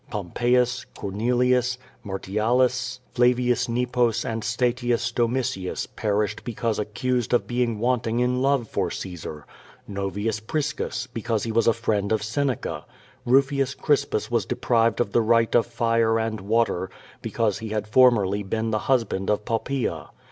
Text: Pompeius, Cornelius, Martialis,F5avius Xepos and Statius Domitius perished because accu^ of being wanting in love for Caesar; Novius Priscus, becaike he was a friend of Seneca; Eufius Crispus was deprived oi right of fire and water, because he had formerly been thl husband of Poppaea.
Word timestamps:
Pompeius, 0.09 0.87
Cornelius, 0.97 1.77
Martialis,F5avius 2.03 3.69
Xepos 3.69 4.25
and 4.27 4.43
Statius 4.43 5.11
Domitius 5.11 5.85
perished 5.95 6.43
because 6.43 6.79
accu^ 6.79 7.31
of 7.33 7.45
being 7.45 7.77
wanting 7.77 8.19
in 8.19 8.41
love 8.41 8.67
for 8.67 8.89
Caesar; 8.89 9.45
Novius 9.87 10.39
Priscus, 10.39 11.07
becaike 11.13 11.43
he 11.45 11.51
was 11.51 11.67
a 11.67 11.71
friend 11.73 12.11
of 12.11 12.23
Seneca; 12.23 12.85
Eufius 13.27 13.75
Crispus 13.77 14.31
was 14.31 14.47
deprived 14.47 14.99
oi 14.99 15.19
right 15.19 15.53
of 15.53 15.67
fire 15.67 16.17
and 16.19 16.39
water, 16.41 16.89
because 17.21 17.59
he 17.59 17.69
had 17.69 17.85
formerly 17.87 18.41
been 18.41 18.71
thl 18.71 18.79
husband 18.79 19.29
of 19.29 19.45
Poppaea. 19.45 20.09